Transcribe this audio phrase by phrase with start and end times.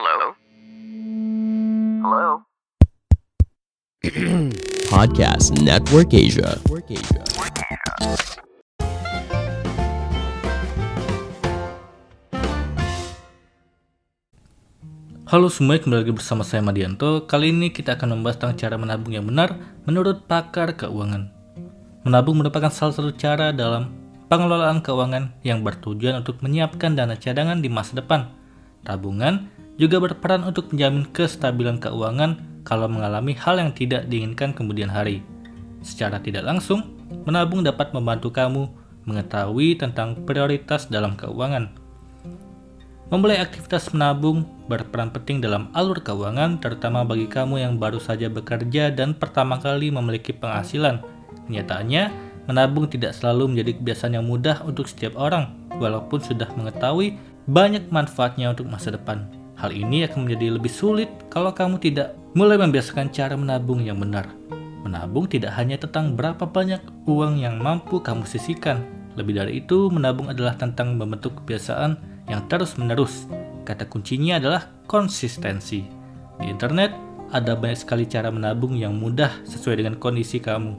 [0.00, 0.32] Hello?
[2.00, 2.28] Hello?
[4.96, 6.56] Podcast Network Asia.
[15.28, 17.28] Halo semuanya, kembali lagi bersama saya Madianto.
[17.28, 19.52] Kali ini kita akan membahas tentang cara menabung yang benar
[19.84, 21.28] menurut pakar keuangan.
[22.08, 23.92] Menabung merupakan salah satu cara dalam
[24.32, 28.32] pengelolaan keuangan yang bertujuan untuk menyiapkan dana cadangan di masa depan.
[28.80, 32.36] Tabungan juga berperan untuk menjamin kestabilan keuangan
[32.68, 35.24] kalau mengalami hal yang tidak diinginkan kemudian hari.
[35.80, 36.84] Secara tidak langsung,
[37.24, 38.68] menabung dapat membantu kamu
[39.08, 41.72] mengetahui tentang prioritas dalam keuangan.
[43.08, 48.92] Memulai aktivitas menabung berperan penting dalam alur keuangan, terutama bagi kamu yang baru saja bekerja
[48.94, 51.02] dan pertama kali memiliki penghasilan.
[51.48, 52.12] Kenyataannya,
[52.46, 55.50] menabung tidak selalu menjadi kebiasaan yang mudah untuk setiap orang,
[55.82, 57.18] walaupun sudah mengetahui
[57.50, 59.39] banyak manfaatnya untuk masa depan.
[59.60, 64.32] Hal ini akan menjadi lebih sulit kalau kamu tidak mulai membiasakan cara menabung yang benar.
[64.80, 68.80] Menabung tidak hanya tentang berapa banyak uang yang mampu kamu sisihkan.
[69.20, 72.00] Lebih dari itu, menabung adalah tentang membentuk kebiasaan
[72.32, 73.28] yang terus-menerus.
[73.68, 75.84] Kata kuncinya adalah konsistensi.
[76.40, 76.96] Di internet,
[77.28, 80.72] ada banyak sekali cara menabung yang mudah sesuai dengan kondisi kamu.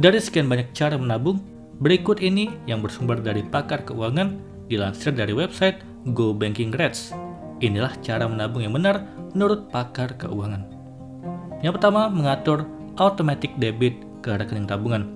[0.00, 1.44] Dari sekian banyak cara menabung,
[1.76, 4.40] berikut ini yang bersumber dari pakar keuangan
[4.72, 5.84] dilansir dari website
[6.16, 7.21] Go Banking Rates.
[7.62, 10.66] Inilah cara menabung yang benar menurut pakar keuangan.
[11.62, 12.66] Yang pertama, mengatur
[12.98, 15.06] automatic debit ke rekening tabungan.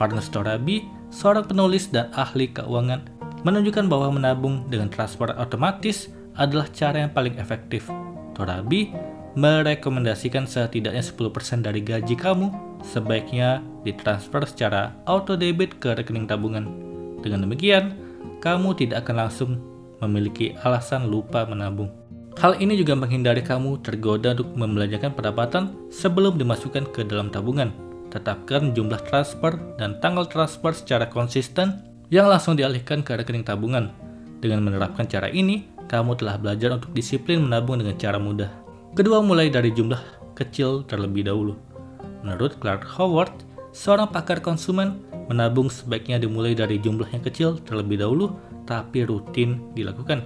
[0.00, 3.04] Farnes Torabi, seorang penulis dan ahli keuangan,
[3.44, 6.08] menunjukkan bahwa menabung dengan transfer otomatis
[6.40, 7.86] adalah cara yang paling efektif.
[8.32, 8.90] Torabi
[9.36, 16.64] merekomendasikan setidaknya 10% dari gaji kamu sebaiknya ditransfer secara auto debit ke rekening tabungan.
[17.20, 17.96] Dengan demikian,
[18.40, 19.50] kamu tidak akan langsung
[20.04, 21.90] memiliki alasan lupa menabung.
[22.38, 27.70] Hal ini juga menghindari kamu tergoda untuk membelanjakan pendapatan sebelum dimasukkan ke dalam tabungan.
[28.10, 33.94] Tetapkan jumlah transfer dan tanggal transfer secara konsisten yang langsung dialihkan ke rekening tabungan.
[34.42, 38.50] Dengan menerapkan cara ini, kamu telah belajar untuk disiplin menabung dengan cara mudah.
[38.98, 41.54] Kedua, mulai dari jumlah kecil terlebih dahulu.
[42.26, 43.32] Menurut Clark Howard,
[43.70, 48.36] seorang pakar konsumen, menabung sebaiknya dimulai dari jumlah yang kecil terlebih dahulu,
[48.68, 50.24] tapi rutin dilakukan.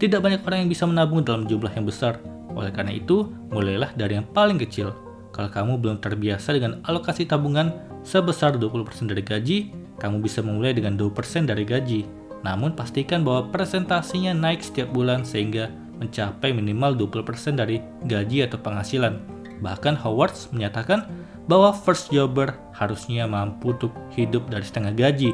[0.00, 2.18] Tidak banyak orang yang bisa menabung dalam jumlah yang besar,
[2.52, 4.92] oleh karena itu, mulailah dari yang paling kecil.
[5.32, 7.72] Kalau kamu belum terbiasa dengan alokasi tabungan
[8.04, 9.58] sebesar 20% dari gaji,
[9.96, 12.04] kamu bisa memulai dengan 2% dari gaji.
[12.44, 15.72] Namun pastikan bahwa presentasinya naik setiap bulan sehingga
[16.02, 19.22] mencapai minimal 20% dari gaji atau penghasilan.
[19.62, 21.06] Bahkan Howard menyatakan
[21.50, 25.30] bahwa first jobber harusnya mampu untuk hidup dari setengah gaji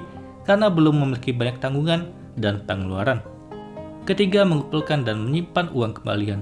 [0.49, 2.09] karena belum memiliki banyak tanggungan
[2.41, 3.21] dan pengeluaran.
[4.09, 6.41] Ketiga, mengumpulkan dan menyimpan uang kembalian.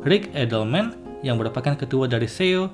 [0.00, 2.72] Rick Edelman yang merupakan ketua dari SEO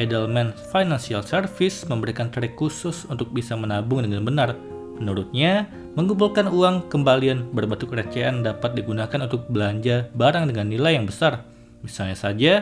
[0.00, 4.56] Edelman Financial Service memberikan trik khusus untuk bisa menabung dengan benar.
[4.98, 11.44] Menurutnya, mengumpulkan uang kembalian berbentuk recehan dapat digunakan untuk belanja barang dengan nilai yang besar.
[11.84, 12.52] Misalnya saja,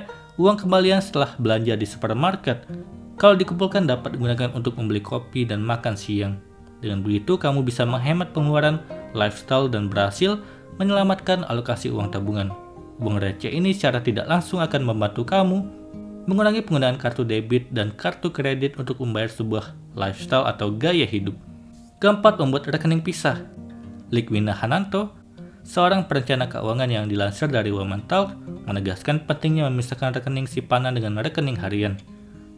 [0.40, 2.64] uang kembalian setelah belanja di supermarket.
[3.20, 6.40] Kalau dikumpulkan dapat digunakan untuk membeli kopi dan makan siang.
[6.80, 8.80] Dengan begitu, kamu bisa menghemat pengeluaran,
[9.12, 10.40] lifestyle, dan berhasil
[10.80, 12.48] menyelamatkan alokasi uang tabungan.
[12.96, 15.60] Uang receh ini secara tidak langsung akan membantu kamu
[16.24, 21.36] mengurangi penggunaan kartu debit dan kartu kredit untuk membayar sebuah lifestyle atau gaya hidup.
[22.00, 23.44] Keempat, membuat rekening pisah.
[24.08, 25.19] Likwina Hananto,
[25.70, 28.34] seorang perencana keuangan yang dilansir dari Womental,
[28.66, 31.94] menegaskan pentingnya memisahkan rekening simpanan dengan rekening harian.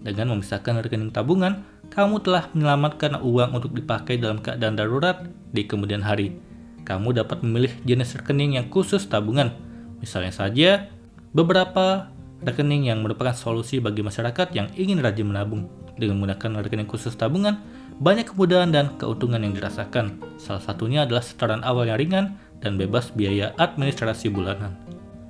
[0.00, 1.60] Dengan memisahkan rekening tabungan,
[1.92, 6.40] kamu telah menyelamatkan uang untuk dipakai dalam keadaan darurat di kemudian hari.
[6.88, 9.52] Kamu dapat memilih jenis rekening yang khusus tabungan.
[10.00, 10.88] Misalnya saja,
[11.36, 12.08] beberapa
[12.40, 15.68] rekening yang merupakan solusi bagi masyarakat yang ingin rajin menabung.
[16.00, 17.60] Dengan menggunakan rekening khusus tabungan,
[18.00, 20.16] banyak kemudahan dan keuntungan yang dirasakan.
[20.40, 24.78] Salah satunya adalah setoran awal yang ringan dan bebas biaya administrasi bulanan.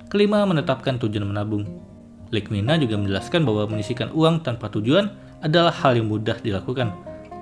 [0.07, 1.65] Kelima, menetapkan tujuan menabung.
[2.29, 5.09] Likmina juga menjelaskan bahwa menyisikan uang tanpa tujuan
[5.41, 6.93] adalah hal yang mudah dilakukan.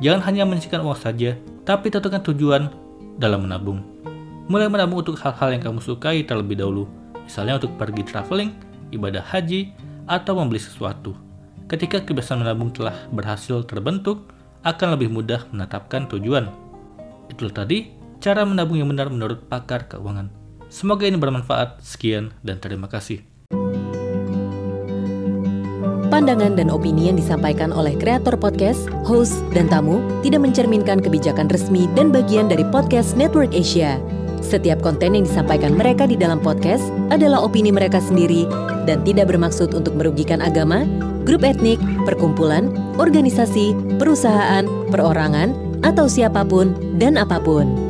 [0.01, 2.71] Jangan hanya menyisikan uang saja, tapi tentukan tujuan
[3.19, 3.83] dalam menabung.
[4.49, 6.89] Mulai menabung untuk hal-hal yang kamu sukai terlebih dahulu,
[7.23, 8.51] misalnya untuk pergi traveling,
[8.91, 9.71] ibadah haji,
[10.09, 11.13] atau membeli sesuatu.
[11.69, 14.27] Ketika kebiasaan menabung telah berhasil terbentuk,
[14.67, 16.51] akan lebih mudah menetapkan tujuan.
[17.31, 20.29] Itulah tadi cara menabung yang benar menurut pakar keuangan.
[20.69, 21.81] Semoga ini bermanfaat.
[21.81, 23.25] Sekian dan terima kasih.
[26.11, 31.89] Pandangan dan opini yang disampaikan oleh kreator podcast, host, dan tamu tidak mencerminkan kebijakan resmi
[31.97, 33.97] dan bagian dari podcast Network Asia.
[34.43, 38.43] Setiap konten yang disampaikan mereka di dalam podcast adalah opini mereka sendiri
[38.83, 40.83] dan tidak bermaksud untuk merugikan agama,
[41.23, 42.69] grup etnik, perkumpulan,
[42.99, 47.80] organisasi, perusahaan, perorangan, atau siapa pun dan apa pun.